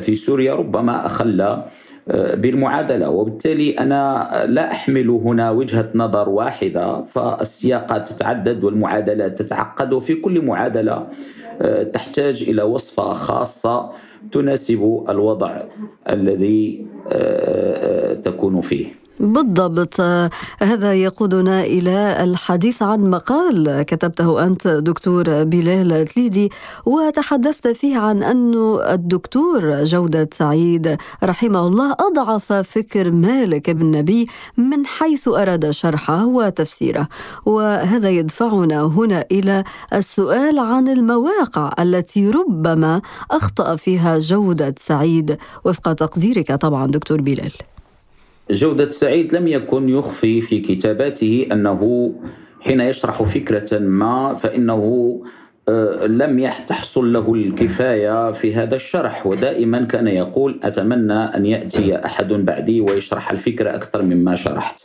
في 0.01 0.15
سوريا 0.15 0.53
ربما 0.53 1.05
أخل 1.05 1.61
بالمعادلة. 2.07 3.09
وبالتالي 3.09 3.79
أنا 3.79 4.29
لا 4.49 4.71
أحمل 4.71 5.09
هنا 5.09 5.51
وجهة 5.51 5.89
نظر 5.95 6.29
واحدة 6.29 7.03
فالسياقات 7.03 8.09
تتعدد 8.09 8.63
والمعادلات 8.63 9.41
تتعقد 9.41 9.93
وفي 9.93 10.15
كل 10.15 10.41
معادلة 10.41 11.07
آه، 11.61 11.83
تحتاج 11.83 12.45
إلى 12.49 12.63
وصفة 12.63 13.13
خاصة 13.13 13.91
تناسب 14.31 15.05
الوضع 15.09 15.61
الذي 16.09 16.85
آه، 17.11 18.11
آه، 18.11 18.13
تكون 18.13 18.61
فيه. 18.61 19.04
بالضبط. 19.19 20.01
هذا 20.60 20.93
يقودنا 20.93 21.63
إلى 21.63 22.23
الحديث 22.23 22.82
عن 22.84 23.10
مقال 23.10 23.82
كتبته 23.82 24.43
أنت 24.43 24.67
دكتور 24.67 25.43
بلال 25.43 26.06
تليدي 26.06 26.51
وتحدثت 26.86 27.67
فيه 27.67 27.97
عن 27.97 28.23
أن 28.23 28.54
الدكتور 28.89 29.84
جودة 29.84 30.30
سعيد 30.34 30.97
رحمه 31.23 31.67
الله 31.67 31.95
أضعف 31.99 32.54
فكر 32.54 33.12
مالك 33.12 33.69
بن 33.69 33.91
نبي 33.91 34.28
من 34.58 34.86
حيث 34.86 35.28
أراد 35.28 35.69
شرحه 35.69 36.25
وتفسيره. 36.25 37.08
وهذا 37.45 38.10
يدفعنا 38.10 38.82
هنا 38.82 39.25
إلى 39.32 39.63
السؤال 39.93 40.60
عن 40.60 40.88
المواقع 40.88 41.73
التي 41.80 42.30
ربما 42.30 43.01
أخطأ 43.32 43.75
فيها 43.75 44.17
جودة 44.17 44.75
سعيد. 44.78 45.38
وفق 45.65 45.93
تقديرك 45.93 46.51
طبعا 46.51 46.88
دكتور 46.88 47.21
بلال. 47.21 47.74
جودة 48.51 48.91
سعيد 48.91 49.36
لم 49.36 49.47
يكن 49.47 49.89
يخفي 49.89 50.41
في 50.41 50.60
كتاباته 50.60 51.47
أنه 51.51 52.13
حين 52.62 52.81
يشرح 52.81 53.23
فكرة 53.23 53.79
ما 53.79 54.36
فإنه 54.36 55.21
آه، 55.69 56.05
لم 56.05 56.39
تحصل 56.67 57.13
له 57.13 57.34
الكفاية 57.34 58.31
في 58.31 58.55
هذا 58.55 58.75
الشرح. 58.75 59.27
ودائما 59.27 59.86
كان 59.86 60.08
يقول 60.08 60.60
أتمنى 60.63 61.13
أن 61.13 61.45
يأتي 61.45 62.05
أحد 62.05 62.34
بعدي 62.34 62.81
ويشرح 62.81 63.31
الفكرة 63.31 63.75
أكثر 63.75 64.01
مما 64.01 64.36
شرحت. 64.36 64.79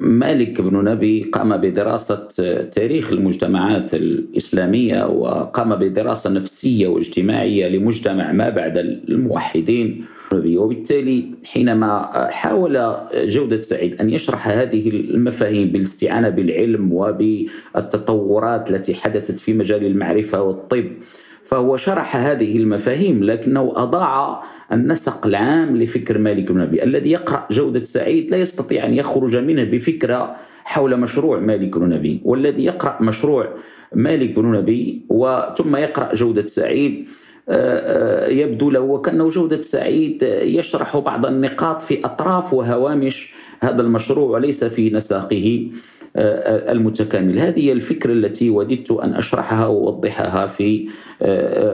مالك 0.00 0.60
بن 0.60 0.84
نبي 0.84 1.22
قام 1.22 1.56
بدراسة 1.56 2.28
تاريخ 2.72 3.12
المجتمعات 3.12 3.94
الإسلامية 3.94 5.06
وقام 5.06 5.76
بدراسة 5.76 6.30
نفسية 6.30 6.88
واجتماعية 6.88 7.68
لمجتمع 7.68 8.32
ما 8.32 8.50
بعد 8.50 8.78
الموحدين. 8.78 10.04
وبالتالي 10.32 11.24
حينما 11.44 12.10
حاول 12.30 12.94
جودة 13.14 13.62
سعيد 13.62 14.00
أن 14.00 14.10
يشرح 14.10 14.48
هذه 14.48 14.88
المفاهيم 14.88 15.68
بالاستعانة 15.68 16.28
بالعلم 16.28 16.92
وبالتطورات 16.92 18.70
التي 18.70 18.94
حدثت 18.94 19.38
في 19.40 19.52
مجال 19.54 19.86
المعرفة 19.86 20.42
والطب 20.42 20.84
فهو 21.46 21.76
شرح 21.76 22.16
هذه 22.16 22.56
المفاهيم 22.56 23.24
لكنه 23.24 23.72
أضاع 23.76 24.42
النسق 24.72 25.26
العام 25.26 25.76
لفكر 25.76 26.18
مالك 26.18 26.52
بن 26.52 26.60
نبي 26.60 26.84
الذي 26.84 27.10
يقرأ 27.10 27.46
جودة 27.50 27.84
سعيد 27.84 28.30
لا 28.30 28.36
يستطيع 28.36 28.86
أن 28.86 28.94
يخرج 28.94 29.36
منه 29.36 29.64
بفكرة 29.64 30.36
حول 30.64 30.96
مشروع 30.96 31.38
مالك 31.38 31.78
بن 31.78 31.88
نبي 31.88 32.20
والذي 32.24 32.64
يقرأ 32.64 33.02
مشروع 33.02 33.48
مالك 33.94 34.38
بن 34.38 34.52
نبي 34.52 35.02
وثم 35.08 35.76
يقرأ 35.76 36.14
جودة 36.14 36.46
سعيد 36.46 37.08
آه، 37.48 38.26
آه، 38.26 38.28
يبدو 38.28 38.70
له 38.70 38.80
وكأنه 38.80 39.28
جودة 39.28 39.62
سعيد 39.62 40.22
يشرح 40.42 40.96
بعض 40.96 41.26
النقاط 41.26 41.82
في 41.82 42.04
أطراف 42.04 42.54
وهوامش 42.54 43.34
هذا 43.60 43.82
المشروع 43.82 44.30
وليس 44.30 44.64
في 44.64 44.90
نساقه. 44.90 45.70
آه، 45.72 45.95
المتكامل. 46.16 47.38
هذه 47.38 47.60
هي 47.60 47.72
الفكرة 47.72 48.12
التي 48.12 48.50
وددت 48.50 48.90
أن 48.90 49.14
أشرحها 49.14 49.66
وأوضحها 49.66 50.46
في 50.46 50.88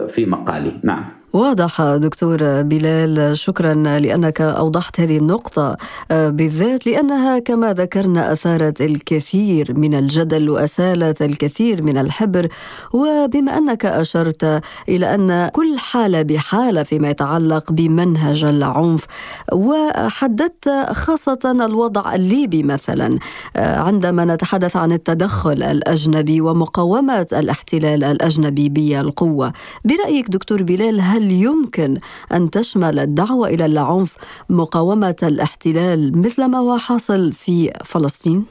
في 0.08 0.26
مقالي. 0.26 0.72
نعم. 0.82 1.21
واضح 1.32 1.82
دكتور 1.82 2.62
بلال 2.62 3.38
شكرا 3.38 3.74
لأنك 3.74 4.40
أوضحت 4.40 5.00
هذه 5.00 5.18
النقطة 5.18 5.76
آه، 6.10 6.28
بالذات 6.28 6.86
لأنها 6.86 7.38
كما 7.38 7.72
ذكرنا 7.72 8.32
أثارت 8.32 8.80
الكثير 8.80 9.78
من 9.78 9.94
الجدل 9.94 10.50
وأسالت 10.50 11.22
الكثير 11.22 11.82
من 11.82 11.98
الحبر. 11.98 12.48
وبما 12.92 13.58
أنك 13.58 13.84
أشرت 13.86 14.62
إلى 14.88 15.14
أن 15.14 15.48
كل 15.48 15.78
حالة 15.78 16.22
بحالة 16.22 16.82
فيما 16.82 17.10
يتعلق 17.10 17.72
بمنهج 17.72 18.44
العنف 18.44 19.06
وحددت 19.52 20.68
خاصة 20.92 21.56
الوضع 21.66 22.14
الليبي 22.14 22.62
مثلا 22.62 23.18
آه، 23.56 23.78
عندما 23.78 24.24
نتحدث 24.24 24.76
عن 24.76 24.92
التدخل 24.92 25.62
الأجنبي 25.62 26.40
ومقاومة 26.40 27.26
الاحتلال 27.32 28.04
الأجنبي 28.04 28.68
بالقوة. 28.68 29.52
برأيك 29.84 30.30
دكتور 30.30 30.62
بلال 30.62 31.00
هل 31.00 31.21
هل 31.22 31.30
يمكن 31.30 31.98
أن 32.32 32.50
تشمل 32.50 32.98
الدعوة 32.98 33.48
إلى 33.48 33.66
العنف 33.66 34.16
مقاومة 34.50 35.16
الاحتلال 35.22 36.18
مثل 36.18 36.44
ما 36.44 36.58
هو 36.58 36.78
حاصل 36.78 37.32
في 37.32 37.70
فلسطين؟ 37.84 38.44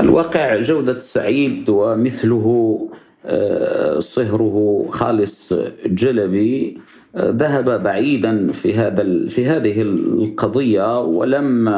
الواقع 0.00 0.60
جودة 0.60 1.00
سعيد 1.00 1.68
ومثله 1.68 2.78
آه، 3.26 4.00
صهره 4.00 4.86
خالص 4.90 5.52
جلبي 5.86 6.78
آه، 7.16 7.30
ذهب 7.30 7.82
بعيدا 7.82 8.52
في 8.52 8.74
هذا 8.74 9.28
في 9.28 9.46
هذه 9.46 9.82
القضية 9.82 11.00
ولم 11.00 11.68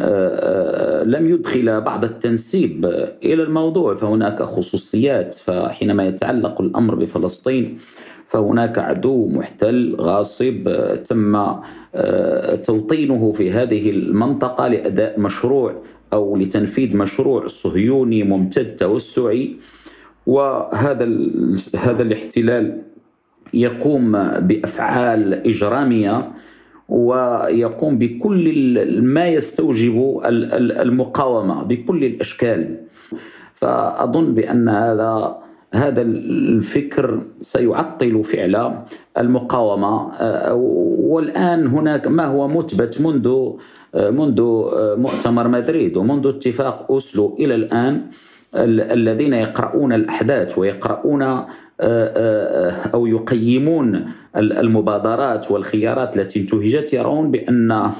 آه، 0.00 1.04
لم 1.04 1.28
يدخل 1.28 1.80
بعض 1.80 2.04
التنسيب 2.04 2.84
إلى 3.24 3.42
الموضوع 3.42 3.94
فهناك 3.94 4.42
خصوصيات 4.42 5.34
فحينما 5.34 6.06
يتعلق 6.06 6.60
الأمر 6.60 6.94
بفلسطين 6.94 7.78
فهناك 8.32 8.78
عدو 8.78 9.28
محتل 9.28 9.96
غاصب 10.00 10.68
آه، 10.68 10.94
تم 10.94 11.36
آه، 11.94 12.54
توطينه 12.54 13.32
في 13.32 13.50
هذه 13.50 13.90
المنطقة 13.90 14.68
لأداء 14.68 15.20
مشروع 15.20 15.74
أو 16.12 16.36
لتنفيذ 16.36 16.96
مشروع 16.96 17.46
صهيوني 17.46 18.22
ممتد 18.22 18.76
توسعي. 18.76 19.56
وهذا 20.26 21.08
هذا 21.78 22.02
الاحتلال 22.02 22.82
يقوم 23.54 24.12
بأفعال 24.38 25.34
إجرامية 25.34 26.32
ويقوم 26.88 27.98
بكل 27.98 29.02
ما 29.02 29.28
يستوجب 29.28 30.20
المقاومة 30.24 31.62
بكل 31.62 32.04
الأشكال. 32.04 32.76
فأظن 33.54 34.34
بأن 34.34 34.68
هذا 34.68 35.41
هذا 35.72 36.02
الفكر 36.02 37.22
سيعطل 37.40 38.24
فعل 38.24 38.74
المقاومة. 39.18 40.12
آه، 40.12 40.54
والآن 40.98 41.66
هناك 41.66 42.08
ما 42.08 42.24
هو 42.24 42.48
مثبت 42.48 43.00
منذ 43.00 43.52
آه، 43.94 44.10
منذ 44.10 44.40
آه، 44.40 44.94
مؤتمر 44.98 45.48
مدريد 45.48 45.96
ومنذ 45.96 46.26
اتفاق 46.26 46.86
أوسلو 46.90 47.36
إلى 47.40 47.54
الآن 47.54 48.00
الذين 48.54 49.32
يقرؤون 49.32 49.92
الأحداث 49.92 50.58
ويقرؤون 50.58 51.22
أو 52.94 53.06
يقيمون 53.06 54.10
المبادرات 54.36 55.50
والخيارات 55.50 56.16
التي 56.16 56.40
انتهجت 56.40 56.92
يرون 56.92 57.30
بأن 57.30 57.90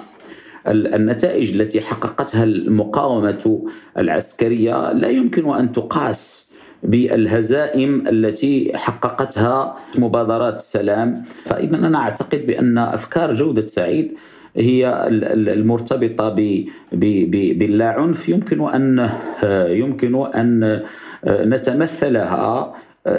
النتائج 0.66 1.60
التي 1.60 1.80
حققتها 1.80 2.44
المقاومة 2.44 3.64
العسكرية 3.98 4.92
لا 4.92 5.08
يمكن 5.08 5.54
أن 5.54 5.72
تقاس 5.72 6.41
بالهزائم 6.82 8.08
التي 8.08 8.72
حققتها 8.74 9.76
مبادرات 9.98 10.56
السلام 10.56 11.24
فإذا 11.44 11.76
أنا 11.76 11.98
أعتقد 11.98 12.46
بأن 12.46 12.78
أفكار 12.78 13.34
جودة 13.34 13.66
سعيد 13.66 14.12
هي 14.56 15.08
المرتبطة 15.08 16.28
باللا 17.58 17.88
عنف 17.88 18.28
يمكن 18.28 18.68
أن 18.68 19.10
يمكن 19.68 20.26
أن 20.26 20.82
نتمثلها 21.26 22.74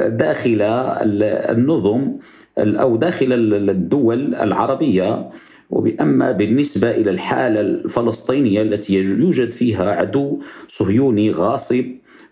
داخل 0.07 0.61
النظم 0.61 2.11
أو 2.57 2.95
داخل 2.95 3.33
الدول 3.69 4.35
العربية. 4.35 5.29
وبأما 5.69 6.31
بالنسبة 6.31 6.91
إلى 6.91 7.11
الحالة 7.11 7.61
الفلسطينية 7.61 8.61
التي 8.61 8.93
يوجد 8.93 9.51
فيها 9.51 9.91
عدو 9.91 10.39
صهيوني 10.67 11.31
غاصب 11.31 11.85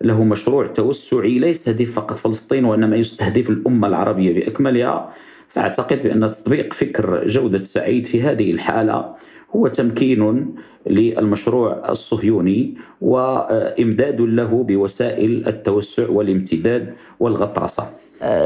له 0.04 0.24
مشروع 0.24 0.68
توسعي 0.68 1.40
لا 1.40 1.48
يستهدف 1.48 1.94
فقط 1.94 2.16
فلسطين 2.16 2.66
وإنما 2.66 2.96
يستهدف 2.96 3.50
الأمة 3.50 3.88
العربية 3.88 4.34
بأكملها. 4.34 5.14
فأعتقد 5.48 6.04
بأن 6.04 6.32
تطبيق 6.32 6.74
فكر 6.74 7.28
جودة 7.28 7.64
سعيد 7.64 8.08
في 8.08 8.22
هذه 8.22 8.52
الحالة 8.52 9.16
هو 9.56 9.68
تمكين 9.68 10.56
للمشروع 10.88 11.90
الصهيوني 11.90 12.78
وإمداد 13.02 14.22
له 14.22 14.64
بوسائل 14.64 15.48
التوسع 15.48 16.10
والامتداد 16.10 16.94
والغطرسه 17.20 17.84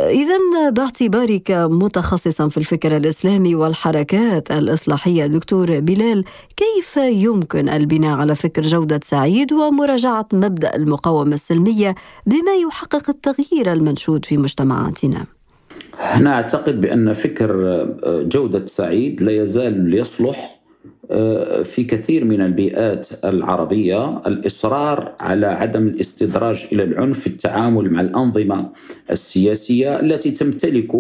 إذا 0.10 0.70
باعتبارك 0.70 1.52
متخصصا 1.52 2.50
في 2.50 2.58
الفكر 2.58 2.98
الإسلامي 2.98 3.56
والحركات 3.56 4.52
الإصلاحية 4.52 5.26
دكتور 5.28 5.80
بلال 5.80 6.24
كيف 6.58 6.98
يمكن 6.98 7.70
البناء 7.70 8.18
على 8.18 8.36
فكر 8.36 8.62
جودة 8.62 9.00
سعيد 9.04 9.54
ومراجعة 9.54 10.28
مبدأ 10.34 10.76
المقاومة 10.76 11.34
السلمية 11.34 11.96
بما 12.26 12.56
يحقق 12.68 13.10
التغيير 13.10 13.74
المنشود 13.74 14.26
في 14.26 14.38
مجتمعاتنا؟ 14.38 15.26
أنا 16.14 16.34
أعتقد 16.34 16.82
بأن 16.82 17.14
فكر 17.14 17.86
جودة 18.06 18.66
سعيد 18.68 19.22
لا 19.22 19.32
يزال 19.32 19.94
يصلح 19.94 20.38
آه، 20.38 20.55
في 21.64 21.84
كثير 21.90 22.26
من 22.26 22.42
البيئات 22.42 23.08
العربية 23.26 24.22
الإصرار 24.28 25.16
على 25.20 25.48
عدم 25.48 25.88
الاستدراج 25.88 26.68
إلى 26.72 26.84
العنف 26.84 27.20
في 27.20 27.28
التعامل 27.28 27.90
مع 27.90 28.02
الأنظمة 28.02 28.70
السياسية 29.12 30.00
التي 30.00 30.32
تمتلك 30.32 30.96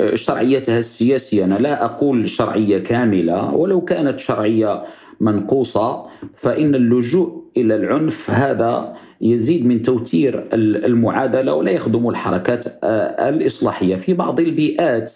آه، 0.00 0.14
شرعيتها 0.14 0.78
السياسية. 0.78 1.44
أنا 1.44 1.54
لا 1.54 1.84
أقول 1.84 2.28
شرعية 2.28 2.78
كاملة 2.78 3.54
ولو 3.54 3.80
كانت 3.80 4.18
شرعية 4.18 4.82
منقوصة 5.20 6.06
فإن 6.34 6.74
اللجوء 6.74 7.44
إلى 7.56 7.76
العنف 7.76 8.30
هذا 8.30 8.96
يزيد 9.20 9.66
من 9.66 9.82
توتير 9.82 10.48
المعادلة 10.52 11.54
ولا 11.54 11.70
يخدم 11.70 12.08
الحركات 12.08 12.64
آه، 12.84 13.28
الإصلاحية. 13.28 13.96
في 13.96 14.14
بعض 14.14 14.40
البيئات 14.40 15.12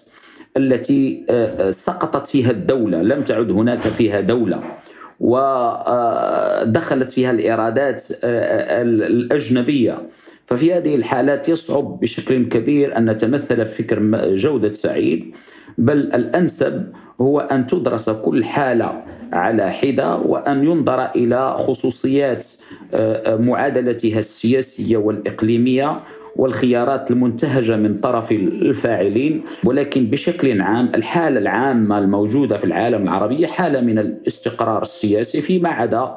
التي 0.56 1.24
آه، 1.30 1.68
آه، 1.68 1.70
سقطت 1.70 2.26
فيها 2.26 2.50
الدولة 2.50 3.02
لم 3.02 3.22
تعد 3.22 3.50
هناك 3.50 3.80
فيها 3.80 4.20
دولة 4.20 4.60
ودخلت 5.20 7.12
فيها 7.12 7.30
الإرادات 7.30 8.04
آه، 8.24 8.82
الأجنبية. 8.82 9.98
ففي 10.46 10.74
هذه 10.74 10.94
الحالات 10.94 11.48
يصعب 11.48 12.00
بشكل 12.00 12.48
كبير 12.48 12.96
أن 12.96 13.10
نتمثل 13.10 13.66
في 13.66 13.82
فكر 13.82 14.26
جودة 14.36 14.74
سعيد 14.74 15.34
بل 15.78 15.98
الأنسب 15.98 16.92
هو 17.20 17.40
أن 17.40 17.66
تدرس 17.66 18.10
كل 18.10 18.44
حالة 18.44 19.02
على 19.32 19.70
حدة 19.70 20.16
وأن 20.16 20.64
ينظر 20.64 21.04
إلى 21.04 21.54
خصوصيات 21.58 22.46
معادلتها 23.26 24.18
السياسية 24.18 24.96
والإقليمية 24.96 26.00
والخيارات 26.37 27.11
المنتهجة 27.11 27.77
من 27.77 27.99
طرف 27.99 28.33
الفاعلين 28.33 29.42
ولكن 29.64 30.07
بشكل 30.07 30.61
عام 30.61 30.92
الحالة 30.94 31.38
العامة 31.38 31.99
الموجودة 31.99 32.59
في 32.59 32.64
العالم 32.64 33.03
العربي 33.03 33.47
حالة 33.47 33.81
من 33.81 33.99
الاستقرار 33.99 34.83
السياسي 34.83 35.40
فيما 35.40 35.68
عدا 35.68 36.16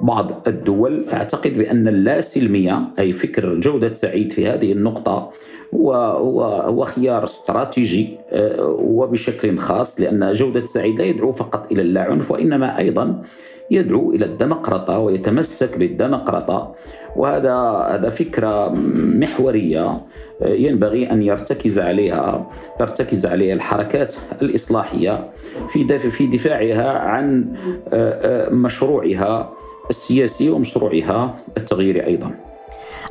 بعض 0.00 0.42
الدول 0.46 1.04
فاعتقد 1.08 1.58
بأن 1.58 1.88
اللاسلمية 1.88 2.82
أي 2.98 3.12
فكر 3.12 3.54
جودة 3.54 3.94
سعيد 3.94 4.32
في 4.32 4.46
هذه 4.46 4.72
النقطة 4.72 5.30
هو 5.74 5.94
هو 5.94 6.42
هو 6.42 6.84
خيار 6.84 7.24
استراتيجي 7.24 8.18
آه، 8.30 8.76
وبشكل 8.80 9.58
خاص 9.58 10.00
لأن 10.00 10.32
جودة 10.32 10.66
سعيد 10.66 10.98
لا 10.98 11.04
يدعو 11.04 11.32
فقط 11.32 11.72
إلى 11.72 11.82
اللاعنف 11.82 12.30
وإنما 12.30 12.78
أيضا 12.78 13.22
يدعو 13.70 14.12
إلى 14.12 14.24
الديمقراطة 14.24 14.98
ويتمسك 14.98 15.78
بالديمقراطة. 15.78 16.74
وهذا 17.16 17.54
هذا 17.90 18.10
فكرة 18.10 18.68
محورية 18.94 20.00
آه، 20.42 20.48
ينبغي 20.48 21.10
أن 21.10 21.22
يرتكز 21.22 21.78
عليها 21.78 22.50
ترتكز 22.78 23.26
عليها 23.26 23.54
الحركات 23.54 24.14
الإصلاحية 24.42 25.30
في 25.68 25.98
في 25.98 26.26
دفاعها 26.26 26.98
عن 26.98 27.52
آه، 27.92 28.50
مشروعها 28.50 29.57
السياسي 29.90 30.50
ومشروعها 30.50 31.38
التغييري 31.56 32.06
أيضا. 32.06 32.34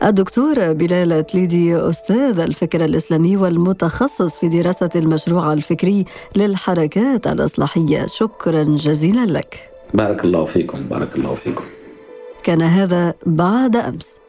الدكتور 0.04 0.74
بلال 0.74 1.26
تليدي 1.26 1.76
أستاذ 1.76 2.40
الفكر 2.40 2.86
الإسلامي 2.86 3.38
والمتخصص 3.38 4.36
في 4.40 4.48
دراسة 4.48 4.90
المشروع 4.96 5.54
الفكري 5.54 6.06
للحركات 6.36 7.28
الإصلاحية. 7.28 8.06
شكرا 8.06 8.64
جزيلا 8.64 9.26
لك. 9.26 9.70
بارك 9.94 10.26
الله 10.26 10.46
فيكم 10.46 10.80
بارك 10.80 11.16
الله 11.16 11.36
فيكم. 11.36 11.64
كان 12.44 12.62
هذا 12.62 13.14
بعد 13.26 13.76
أمس. 13.76 14.27